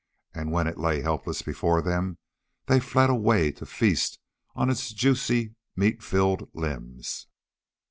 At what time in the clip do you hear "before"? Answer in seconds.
1.43-1.79